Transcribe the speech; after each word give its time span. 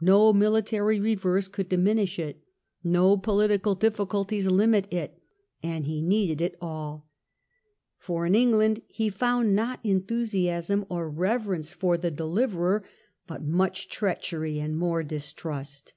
No 0.00 0.32
military 0.32 0.98
reverse 0.98 1.46
could 1.46 1.68
diminish 1.68 2.18
it, 2.18 2.42
no 2.82 3.16
political 3.16 3.76
difficulties 3.76 4.48
limit 4.48 4.92
it. 4.92 5.22
And 5.62 5.86
he 5.86 6.02
needed 6.02 6.40
it 6.40 6.56
all. 6.60 7.08
For 7.96 8.26
in 8.26 8.34
England 8.34 8.82
he 8.88 9.10
found 9.10 9.54
not 9.54 9.78
enthusiasm 9.84 10.86
or 10.88 11.08
reverence 11.08 11.72
for 11.72 11.94
lOO 11.94 12.00
WILLIAM'S 12.00 12.02
DIFFICULTIES. 12.02 12.18
the 12.18 12.24
deliverer, 12.50 12.84
but 13.28 13.44
much 13.44 13.88
treachery 13.88 14.58
and 14.58 14.76
more 14.76 15.04
distrust. 15.04 15.92